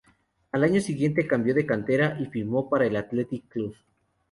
[0.51, 3.75] Al año siguiente, cambió de cantera y firmó por el Athletic Club.